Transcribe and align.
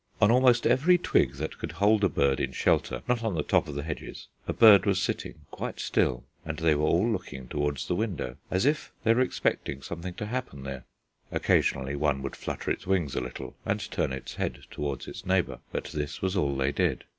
On 0.19 0.31
almost 0.31 0.65
every 0.65 0.97
twig 0.97 1.33
that 1.35 1.59
could 1.59 1.73
hold 1.73 2.03
a 2.03 2.09
bird 2.09 2.39
in 2.39 2.53
shelter 2.53 3.03
not 3.07 3.23
on 3.23 3.35
the 3.35 3.43
top 3.43 3.67
of 3.67 3.75
the 3.75 3.83
hedges 3.83 4.29
a 4.47 4.51
bird 4.51 4.87
was 4.87 4.99
sitting, 4.99 5.41
quite 5.51 5.79
still, 5.79 6.23
and 6.43 6.57
they 6.57 6.73
were 6.73 6.87
all 6.87 7.07
looking 7.07 7.47
towards 7.47 7.87
the 7.87 7.93
window, 7.93 8.37
as 8.49 8.65
if 8.65 8.91
they 9.03 9.13
were 9.13 9.21
expecting 9.21 9.83
something 9.83 10.15
to 10.15 10.25
happen 10.25 10.63
there. 10.63 10.85
Occasionally 11.31 11.95
one 11.95 12.23
would 12.23 12.35
flutter 12.35 12.71
its 12.71 12.87
wings 12.87 13.13
a 13.13 13.21
little 13.21 13.55
and 13.63 13.79
turn 13.91 14.11
its 14.11 14.33
head 14.33 14.61
towards 14.71 15.07
its 15.07 15.23
neighbour; 15.23 15.59
but 15.71 15.83
this 15.93 16.19
was 16.19 16.35
all 16.35 16.57
they 16.57 16.71
did. 16.71 17.03